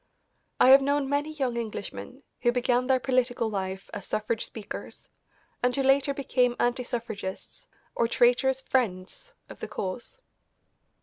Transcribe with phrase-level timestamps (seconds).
[0.59, 5.07] I have known many young Englishmen who began their political life as suffrage speakers
[5.61, 10.19] and who later became anti suffragists or traitorous "friends" of the cause.